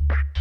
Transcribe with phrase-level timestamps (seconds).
[0.00, 0.35] back.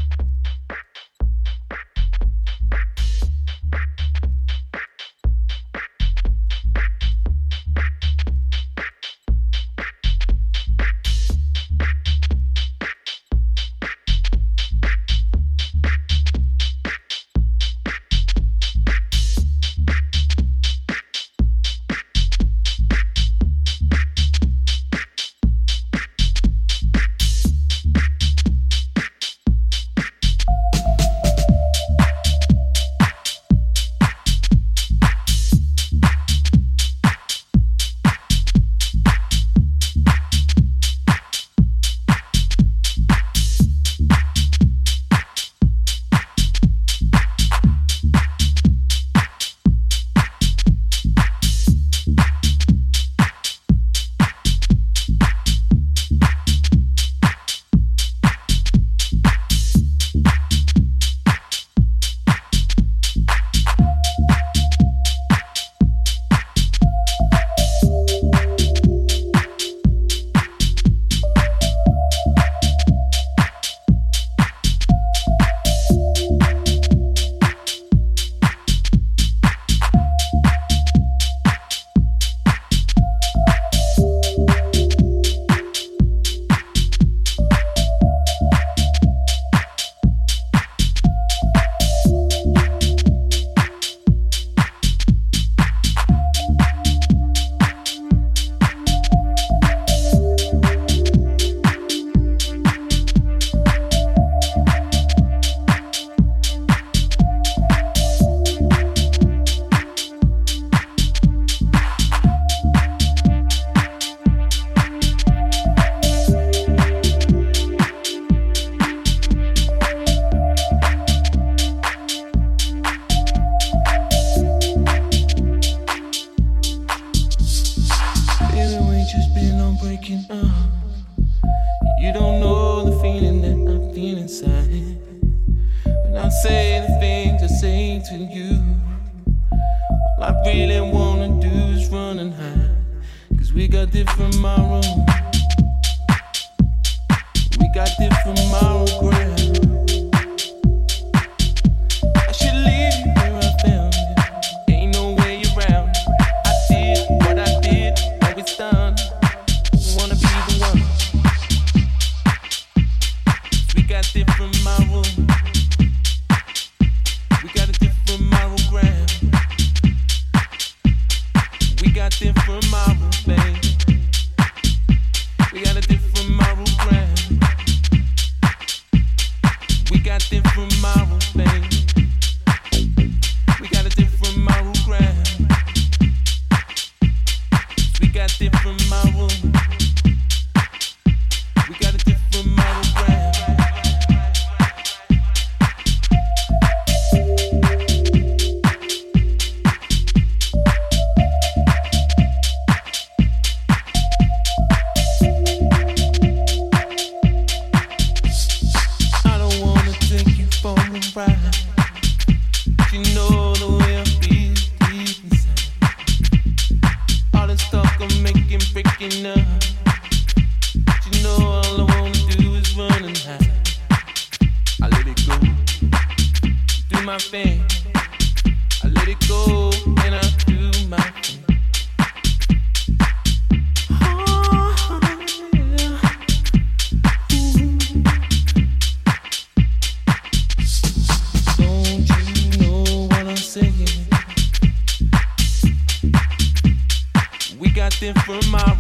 [248.01, 248.74] nothing for my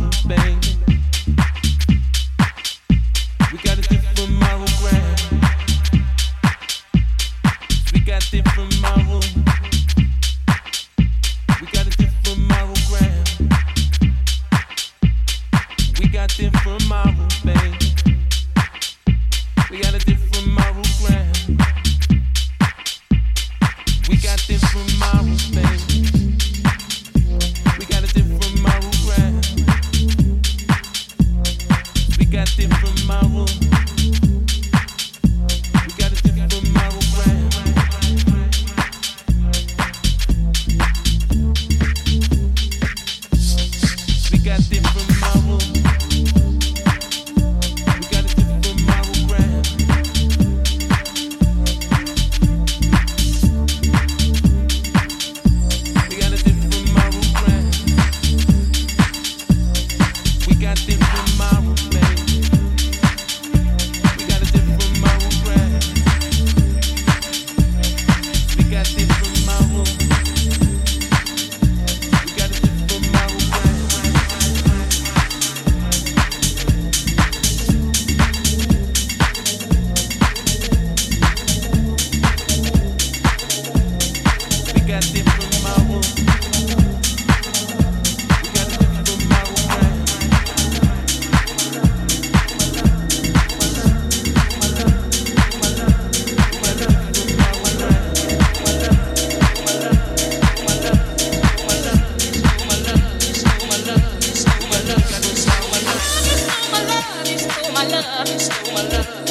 [107.87, 109.24] love, stole my love.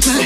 [0.00, 0.23] paper.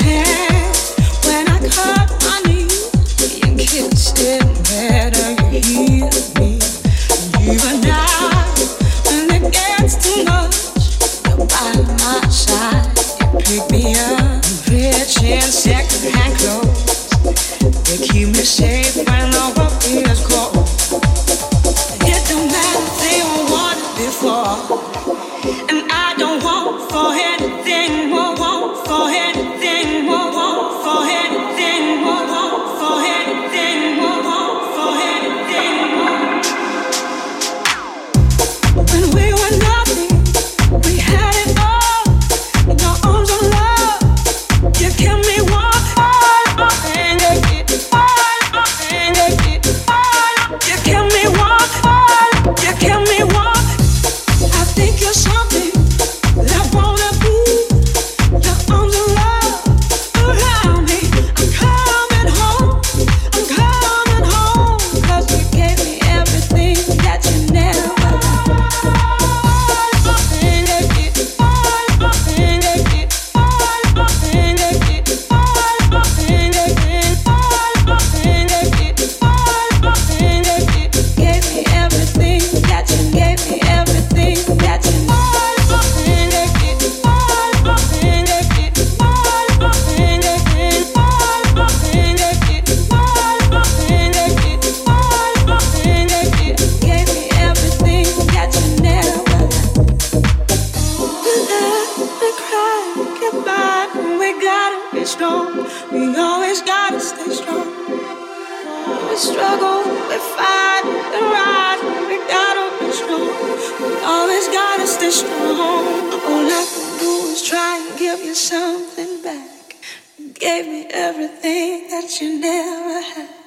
[122.89, 123.38] We had